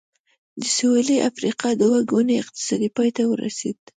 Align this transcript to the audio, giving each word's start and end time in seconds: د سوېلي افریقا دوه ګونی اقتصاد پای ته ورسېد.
د 0.61 0.63
سوېلي 0.75 1.17
افریقا 1.29 1.69
دوه 1.81 1.99
ګونی 2.11 2.35
اقتصاد 2.43 2.81
پای 2.95 3.09
ته 3.15 3.23
ورسېد. 3.27 3.77